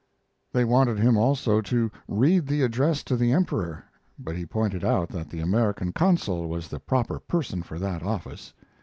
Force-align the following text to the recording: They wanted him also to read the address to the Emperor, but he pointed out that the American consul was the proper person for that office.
They 0.51 0.65
wanted 0.65 0.97
him 0.97 1.15
also 1.15 1.61
to 1.61 1.91
read 2.07 2.47
the 2.47 2.63
address 2.63 3.03
to 3.03 3.15
the 3.15 3.31
Emperor, 3.31 3.83
but 4.17 4.35
he 4.35 4.47
pointed 4.47 4.83
out 4.83 5.09
that 5.09 5.29
the 5.29 5.41
American 5.41 5.91
consul 5.93 6.49
was 6.49 6.69
the 6.69 6.79
proper 6.79 7.19
person 7.19 7.61
for 7.61 7.77
that 7.77 8.01
office. 8.01 8.51